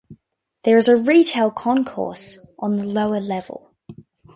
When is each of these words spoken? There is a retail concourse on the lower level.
There 0.63 0.77
is 0.77 0.87
a 0.87 0.97
retail 0.97 1.51
concourse 1.51 2.39
on 2.57 2.77
the 2.77 2.83
lower 2.85 3.19
level. 3.19 3.75